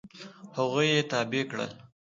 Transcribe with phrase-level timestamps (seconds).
[0.57, 1.71] هغوی یې تابع کړل.